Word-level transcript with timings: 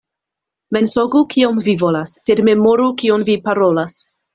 Mensogu 0.77 1.21
kiom 1.35 1.61
vi 1.69 1.77
volas, 1.85 2.17
sed 2.31 2.45
memoru 2.51 2.93
kion 3.05 3.33
vi 3.33 3.41
parolas. 3.51 4.07